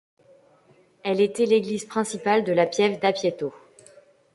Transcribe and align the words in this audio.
Elle 1.03 1.21
était 1.21 1.45
l'église 1.45 1.85
principale 1.85 2.43
de 2.43 2.53
la 2.53 2.65
piève 2.65 2.99
d'Apieto. 2.99 3.53